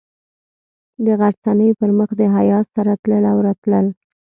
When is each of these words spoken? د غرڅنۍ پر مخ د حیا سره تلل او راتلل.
د 1.05 1.07
غرڅنۍ 1.19 1.69
پر 1.79 1.89
مخ 1.97 2.09
د 2.19 2.21
حیا 2.35 2.59
سره 2.73 2.91
تلل 3.01 3.23
او 3.31 3.37
راتلل. 3.47 3.85